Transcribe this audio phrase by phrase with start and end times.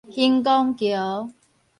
[0.09, 1.29] 恆光橋